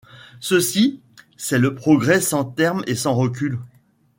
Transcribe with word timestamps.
Ceci, 0.39 0.99
c'est 1.37 1.59
le 1.59 1.75
progrès 1.75 2.21
sans 2.21 2.43
terme 2.43 2.83
et 2.87 2.95
sans 2.95 3.13
recul 3.13 3.59